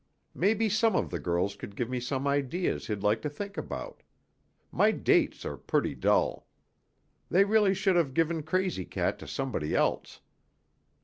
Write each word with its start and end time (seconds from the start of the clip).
Maybe 0.33 0.67
some 0.67 0.95
of 0.95 1.11
the 1.11 1.19
girls 1.19 1.55
could 1.55 1.75
give 1.75 1.87
me 1.87 1.99
some 1.99 2.25
ideas 2.27 2.87
he'd 2.87 3.03
like 3.03 3.21
to 3.21 3.29
think 3.29 3.55
about; 3.55 4.01
my 4.71 4.89
dates 4.89 5.45
are 5.45 5.57
pretty 5.57 5.93
dull. 5.93 6.47
They 7.29 7.43
really 7.45 7.75
should 7.75 7.95
have 7.97 8.15
given 8.15 8.41
Crazy 8.41 8.85
Cat 8.85 9.19
to 9.19 9.27
somebody 9.27 9.75
else. 9.75 10.19